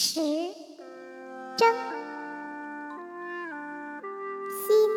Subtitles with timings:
[0.00, 0.20] 时
[1.56, 1.74] 争，
[4.48, 4.88] 新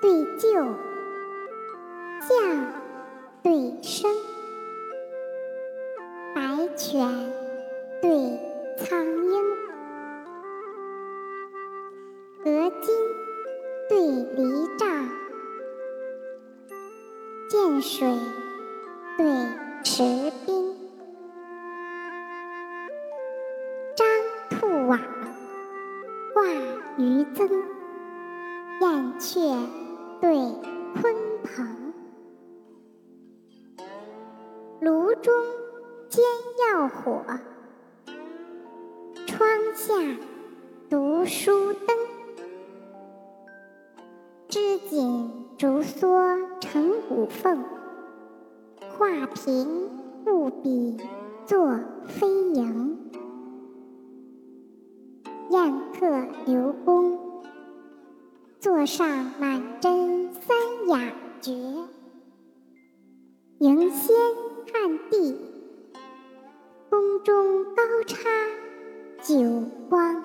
[0.00, 0.48] 对旧，
[2.26, 2.72] 将
[3.42, 4.10] 对生，
[6.34, 7.30] 白犬
[8.00, 8.40] 对
[8.78, 9.44] 苍鹰，
[12.46, 12.88] 鹅金
[13.90, 14.00] 对
[14.34, 15.10] 梨杖，
[17.50, 18.08] 涧水
[19.18, 19.26] 对
[19.84, 20.67] 池滨。
[24.88, 24.98] 瓦
[26.32, 26.44] 挂
[26.96, 27.46] 鱼增，
[28.80, 29.38] 燕雀
[30.18, 31.14] 对鲲
[31.44, 31.92] 鹏。
[34.80, 35.34] 炉中
[36.08, 36.24] 煎
[36.72, 37.22] 药火，
[39.26, 39.92] 窗下
[40.88, 41.94] 读书灯。
[44.48, 47.62] 织锦竹梭成五凤，
[48.96, 49.90] 画屏
[50.24, 50.96] 物笔
[51.44, 51.78] 作
[55.50, 57.42] 宴客留公，
[58.60, 59.08] 座上
[59.40, 61.52] 满斟三雅绝。
[63.60, 64.14] 迎仙
[64.70, 65.36] 看地，
[66.90, 68.28] 宫中高插
[69.22, 70.17] 九光。